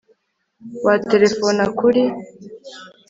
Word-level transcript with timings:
waterefona 0.85 1.63
kuri 1.79 2.03